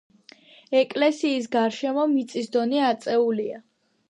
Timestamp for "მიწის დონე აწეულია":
2.15-3.63